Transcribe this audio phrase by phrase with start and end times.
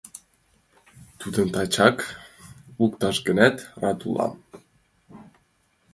[1.19, 1.97] Тудым тачак
[2.79, 4.33] лукташ гынат, рад улам.